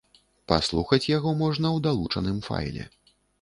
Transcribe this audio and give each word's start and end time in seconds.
Паслухаць 0.51 1.07
яго 1.17 1.33
можна 1.43 1.67
ў 1.75 1.77
далучаным 1.89 2.41
файле. 2.49 2.89